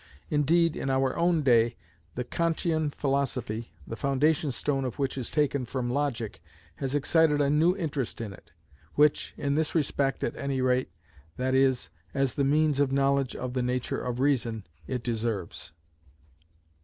[0.31, 1.75] Indeed, in our own day,
[2.15, 6.41] the Kantian philosophy, the foundation stone of which is taken from logic,
[6.77, 8.51] has excited a new interest in it;
[8.95, 10.89] which, in this respect, at any rate,
[11.37, 15.71] that is, as the means of the knowledge of the nature of reason, it deserves.